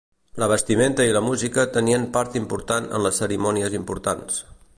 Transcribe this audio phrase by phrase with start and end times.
[0.43, 4.43] La vestimenta i la música tenien part important en les cerimònies importants.